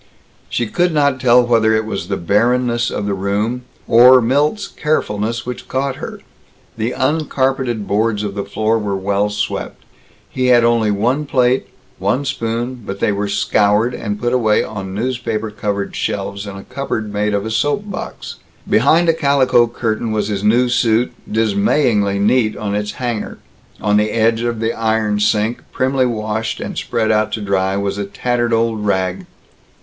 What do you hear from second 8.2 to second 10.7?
of the floor were well swept. He had